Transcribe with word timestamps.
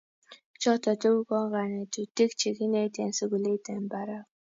Choto 0.61 0.89
tugul 1.01 1.23
ko 1.29 1.37
kanetutik 1.53 2.31
Che 2.39 2.49
kineti 2.57 2.97
eng 3.01 3.15
sukulit 3.17 3.65
an 3.73 3.83
barak 3.91 4.25